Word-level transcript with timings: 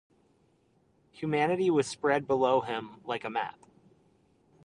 Humanity 1.11 1.69
was 1.69 1.85
spread 1.85 2.25
below 2.25 2.61
him 2.61 2.99
like 3.05 3.23
a 3.23 3.29
map. 3.29 3.59